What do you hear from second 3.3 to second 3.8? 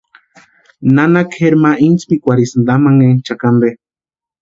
ampe.